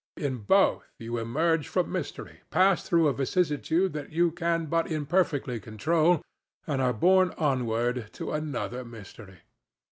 [0.17, 5.59] In both you emerge from mystery, pass through a vicissitude that you can but imperfectly
[5.59, 6.23] control,
[6.65, 9.41] and are borne onward to another mystery.